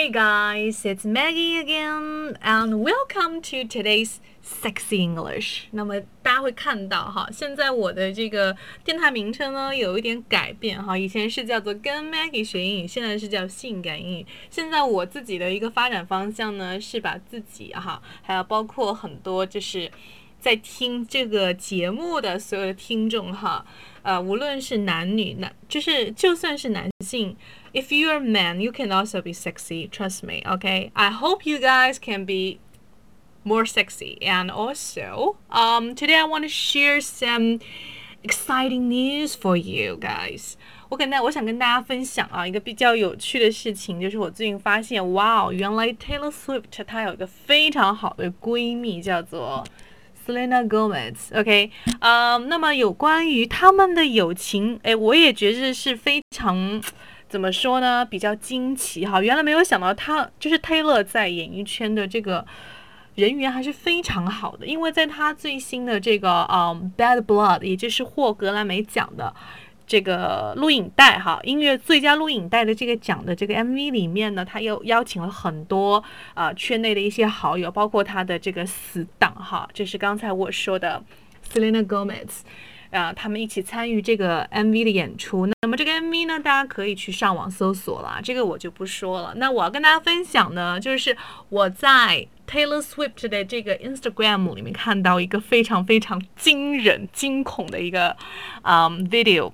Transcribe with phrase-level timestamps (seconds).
[0.00, 5.64] Hey guys, it's Maggie again, and welcome to today's Sexy English。
[5.72, 14.26] 那么大家会看到哈，现在我的这个电台名称呢有一点改变哈，以前是叫做跟 Maggie 学英语，现在是叫性感英语。
[14.48, 19.90] 现在我自己的一个发展方向呢是把自己哈，还有包括很多就是
[20.39, 23.65] 在听这个节目的所有的听众哈，
[24.03, 27.35] 呃，无论是男女，男就是就算是男性。
[27.73, 29.89] if you're a man, you can also be sexy.
[29.89, 30.91] Trust me, okay?
[30.93, 32.59] I hope you guys can be
[33.43, 34.17] more sexy.
[34.21, 37.59] And also, um, today I want to share some
[38.23, 40.53] exciting news for you guys.
[40.89, 49.65] 我跟大我想跟大家分享啊，一个比较有趣的事情，就是我最近发现，哇哦，原来 Taylor Swift 她有一个非常好的闺蜜，叫做
[50.30, 51.38] Selena Gomez。
[51.38, 51.70] OK，
[52.00, 56.80] 嗯、um,，那么有关于他们的友情，哎，我也觉得是非常。
[57.28, 58.04] 怎么说呢？
[58.04, 62.44] 比较惊奇哈，原来没有想到他就是 Taylor 在演艺圈的这个
[63.14, 69.32] 人缘还是非常好的，因为在他最新的这个嗯 Bad Blood，也就是获格莱美奖的
[69.90, 76.00] 这个录影带哈，音乐最佳录影带的这个奖的这个 MV 里面呢，他又邀请了很多
[76.34, 81.02] 啊圈内的一些好友，包括他的这个死党哈，这是刚才我说的
[81.52, 82.42] Selena Gomez。
[82.90, 85.46] 啊，他们一起参与这个 MV 的演出。
[85.62, 89.32] 那么这个 MV 呢，大家可以去上网搜索了，这个我就不说了。
[89.36, 91.16] 那我要跟大家分享呢，就是
[91.50, 98.16] 我在 Taylor Swift 的这个 Instagram 里面看到一个非常非常惊人、惊恐的一个
[98.62, 99.52] 嗯 video。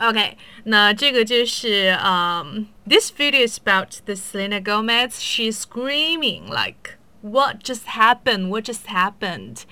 [0.00, 5.12] OK，那这个就是嗯，this video is about the Selena Gomez.
[5.18, 8.48] She's screaming like, "What just happened?
[8.48, 9.62] What just happened?"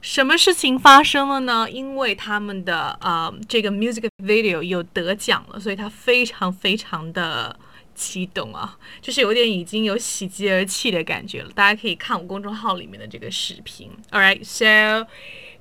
[0.00, 1.68] 什么事情发生了呢？
[1.68, 7.58] 因为他们的呃这个 music video 有得奖了，所以他非常非常的
[7.94, 11.50] 激动啊，就是有点已经有喜极而泣的感觉了。
[11.54, 13.90] 大家可以看我公众号里面的这个视频。
[14.10, 15.06] All right, so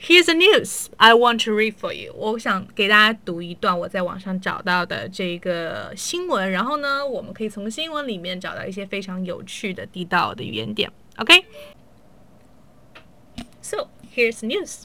[0.03, 2.13] here's the news I want to read for you。
[2.13, 10.91] 我想给大家读一段我在网上找到的这个新闻，然后呢，我们可以从新闻里面找到一些非常有趣的地道的语言点。
[11.17, 14.83] OK。So here's the news.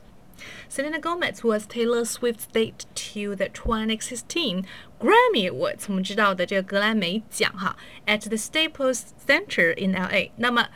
[0.69, 4.65] Selena Gomez was Taylor Swift's date to the 2016
[4.99, 10.31] Grammy Awards，我们知道的这个格莱美奖哈，at the Staples Center in LA。
[10.37, 10.69] 那么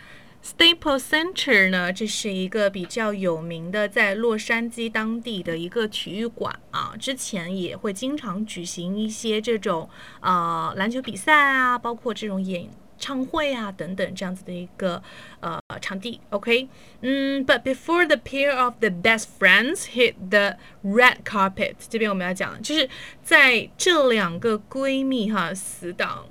[0.44, 9.90] Staple Center 呢，这是一个比较有名的在洛杉矶当地的一个体育馆啊，之前也会经常举行一些这种
[10.20, 12.70] 呃篮球比赛啊，包括这种演。
[12.96, 15.02] 唱会啊等等这样子的一个
[15.42, 16.70] 呃场地，OK，
[17.02, 20.56] 嗯，But before the pair of the best friends hit the
[20.86, 22.88] red carpet，这边我们要讲，就是
[23.22, 26.26] 在这两个闺蜜哈死党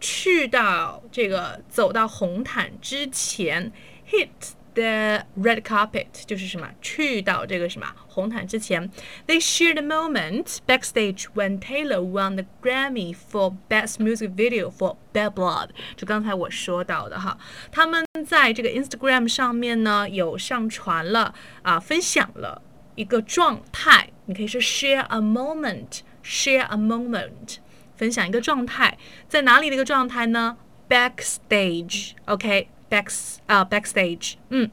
[0.00, 3.72] 去到这个走到红毯之前，
[4.10, 6.66] hit。the red carpet 就是什么？
[6.80, 8.90] 去到这个什么红毯之前，
[9.26, 15.34] they shared a moment backstage when Taylor won the Grammy for Best Music Video for Bad
[15.34, 15.68] Blood。
[15.94, 17.36] 就刚才我说到的哈，
[17.70, 22.62] 他们在这个 Instagram 上面呢有上传了啊，分享了
[22.94, 24.08] 一个状态。
[24.24, 27.56] 你可以说 share a moment，share a moment，
[27.97, 28.97] 分享一个状态，
[29.27, 30.55] 在哪里的一个状态呢
[30.87, 32.69] ？Backstage，OK。
[32.89, 34.71] back 啊、backstage，嗯，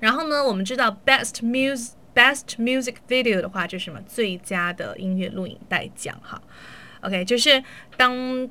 [0.00, 6.42] 然后呢，我们知道 best music best music video 的话就是什么最佳的音乐录影带奖哈。
[7.02, 7.62] OK，就是
[7.96, 8.50] 当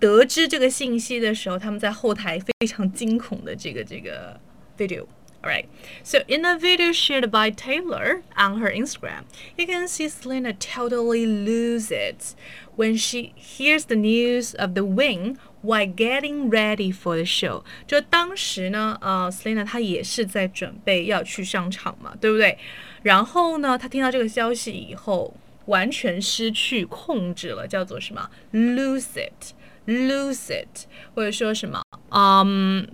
[0.00, 4.36] 得知这个信息的时候，他们在后台非常惊恐的这个这个
[4.76, 5.06] video。
[5.43, 5.69] Alright,
[6.03, 9.23] so in a video shared by Taylor on her Instagram,
[9.55, 12.35] you can see Selena totally lose it
[12.75, 17.63] when she hears the news of the win while getting ready for the show。
[17.85, 22.57] 就当时呢，呃，Selena 她也是在准备要去上场嘛，对不对？
[23.03, 25.33] 然后呢，她听到这个消息以后，
[25.67, 28.29] 完全失去控制了，叫做什么？
[28.51, 31.81] lose it，lose it，或者说什么？
[32.09, 32.89] 嗯、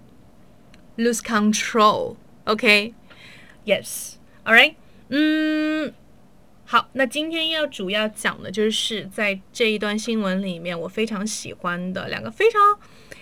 [0.97, 2.17] um,，lose control。
[2.48, 4.74] OK，Yes，All right，
[5.10, 5.92] 嗯，
[6.64, 12.58] 好，那今天要主要讲的就是在这一段新闻里面，我非常喜欢的两个非常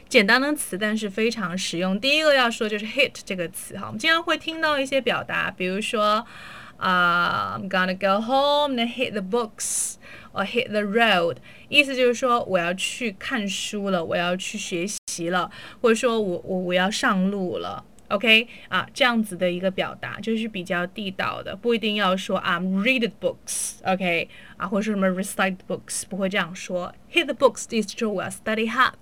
[0.09, 1.99] 简单的词，但是非常实用。
[1.99, 6.25] 第一个要说就是 hit 这个词哈，我们经常会听到一些表达，比如说
[6.77, 9.95] 啊、，“I'm gonna go home and hit the books
[10.33, 11.39] or hit the road，
[11.69, 15.51] 意思就是说我要去看书了，我要去学习了，
[15.83, 17.85] 或者说我我我要上路了。
[18.10, 26.94] OK 啊，这样子的一个表达就是比较地道的，不一定要说 I'm read books，OK 啊，或者说什么 recite books，不会这样说。
[27.10, 28.96] Hit the books is true，我要 study hard，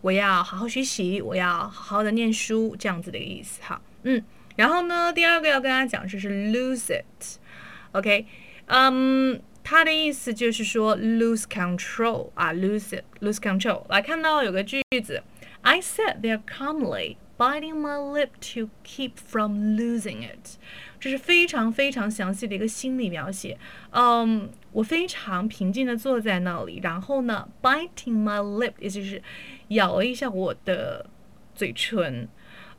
[0.00, 3.82] 我要好好学习，我要好好的念书，这样子的一个意思哈。
[4.04, 4.24] 嗯，
[4.56, 8.24] 然后呢，第二个要跟大家讲就是 lose it，OK，
[8.68, 13.84] 嗯，它的意思就是说 lose control 啊，lose it，lose control。
[13.90, 15.22] 来看到有个句子，
[15.60, 17.16] I sat there calmly。
[17.39, 20.57] biting my lip to keep from losing it，
[20.99, 23.57] 这是非常非常详细的一个心理描写。
[23.91, 29.23] 嗯，我非常平静的坐在那里，然后呢，biting my lip，也就是
[29.69, 31.09] 咬了一下我的
[31.55, 32.27] 嘴唇，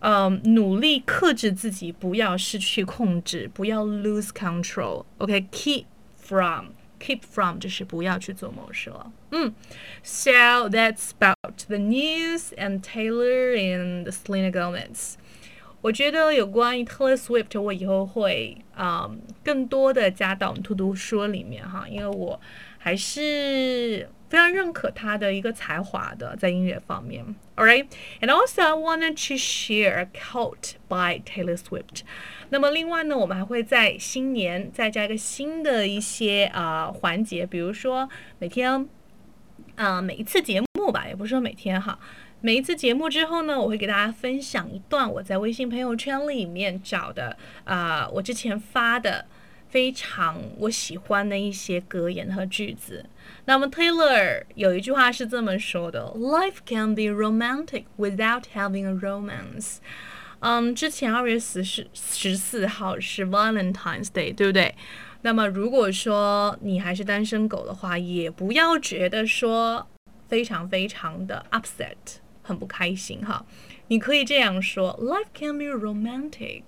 [0.00, 5.06] 嗯，努力克制自己，不要失去控制，不要 lose control。
[5.16, 5.86] OK，keep
[6.16, 6.66] from。
[6.99, 9.11] keep from 就是不要去做某事了。
[9.31, 9.53] 嗯，
[10.03, 15.15] So that's about the news and Taylor and Selena Gomez。
[15.81, 22.39] 我觉得有关于 Taylor Swift，我以后会啊、um, 更多的加到我们图图说里面哈，因为我
[22.79, 27.22] 还是 非常认可他的一个才华的在音乐方面。
[27.56, 32.02] ，All right，and also I wanted to share a quote by Taylor Swift.
[32.50, 38.88] 那么另外呢，我们还会在新年再加一个新的一些啊、呃、环节，比如说每天，
[39.74, 41.98] 呃每一次节目吧，也不是说每天哈，
[42.40, 49.26] 每一次节目之后呢，我会给大家分享一段我在微信朋友圈里面找的啊、呃，我之前发的
[49.70, 53.06] 非常我喜欢的一些格言和句子。
[53.44, 59.76] 那么 Taylor 有一句话是这么说的：“Life can be romantic without having a romance。”
[60.40, 64.74] 嗯，之前二月十四十四号是 Valentine's Day，对不对？
[65.22, 69.86] 那么如果说你还是单身狗的话，也不要觉得说
[70.28, 71.94] 非常非常的 upset，
[72.42, 73.44] 很不开心哈。
[73.88, 76.62] 你可以这样说：Life can be romantic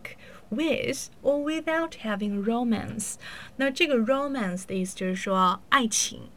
[0.52, 3.16] with or without having romance。
[3.58, 6.30] 那这个 romance 的意思就是说爱情，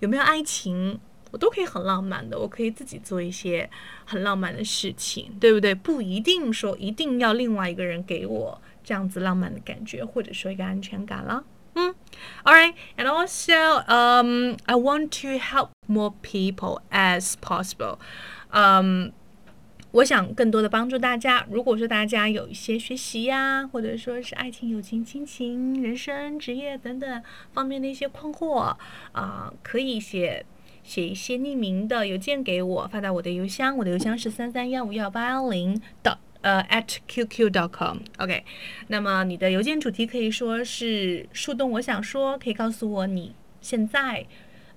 [0.00, 0.98] 有没有爱情？
[1.32, 3.70] 我都可以很浪漫的，我可以自己做一些
[4.04, 5.72] 很浪漫的事情，对不对？
[5.72, 11.44] 不一定说一定要另外一个人给我这样子浪漫的感觉，或者说一个安全感了。
[11.74, 11.94] 嗯，
[12.42, 17.98] All right, and also, um, I want to help more people as possible.
[18.50, 19.12] Um,
[19.95, 21.47] 我想更多的帮助大家。
[21.49, 28.75] 如果说大家有一些学习呀，或者说是爱情、友情、亲情、人生、职业等等方面的一些困惑
[29.13, 30.45] 啊，可以写。
[30.83, 37.97] 写一些匿名的邮件给我，发到我的邮箱，我的邮箱是三三幺五幺八幺零的呃 at qq dot com。
[38.19, 38.43] OK，
[38.89, 44.27] 那么你的邮件主题可以说是树洞，我想说，可以告诉我你现在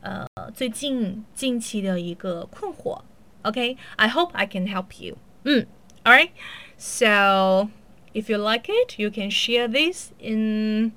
[0.00, 3.02] 呃最近近期的一个困惑。
[3.43, 5.17] OK，I hope I can help you。
[5.43, 5.65] 嗯，
[6.03, 7.69] All right，so
[8.13, 10.93] if you like it, you can share this in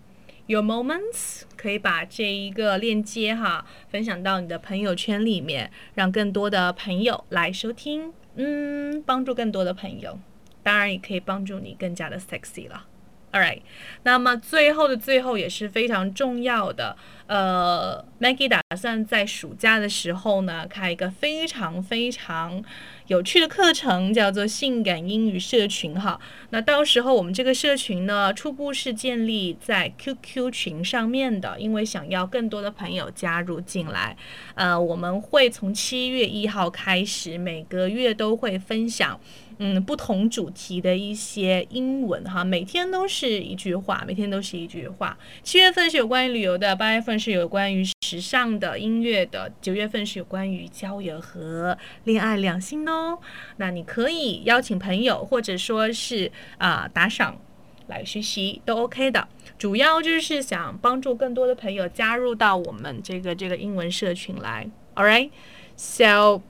[0.47, 1.43] your moments。
[1.57, 10.19] 可以把这一个链接哈分享到你的朋友圈里面，让更多的朋友来收听，嗯，帮助更多的朋友，
[10.63, 12.87] 当然也可以帮助你更加的 sexy 了。
[13.34, 13.62] All right，
[14.04, 16.98] 那么最后的最后也是非常重要的，
[17.28, 22.62] 呃，Maggie 打算在暑假的时候呢开一个非常非常
[23.08, 26.20] 有趣的课程，叫做性感英语社群哈。
[26.50, 34.18] 那到时候我们这个社群呢，初步是建立在 QQ 群上面的，因为想要更多的朋友加入进来，
[34.56, 39.18] 呃，我们会从七月一号开始，每个月都会分享。
[39.64, 45.16] 嗯，不同主题的一些英文哈，每天都是一句话，每天都是一句话。
[45.44, 53.20] 七月份是有关于旅游的，八月份是有关于时尚的、音乐的，九月份是有关于交友和恋爱两性哦。
[53.58, 57.40] 那你可以邀请朋友，或者说是啊打赏
[57.86, 59.28] 来学习都 OK 的。
[59.60, 64.68] 主要就是想帮助更多的朋友加入到我们这个这个英文社群来。
[64.96, 65.30] All right,
[65.76, 66.42] so.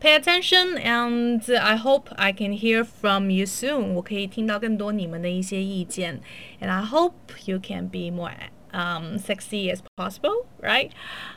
[0.00, 3.92] Pay attention, and I hope I can hear from you soon.
[3.92, 6.22] 我可以听到更多你们的一些意见，
[6.58, 7.12] and I hope
[7.44, 8.32] you can be more
[8.72, 10.90] um sexy as possible, right?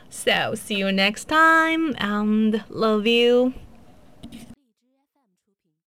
[0.08, 3.52] So see you next time, and love you.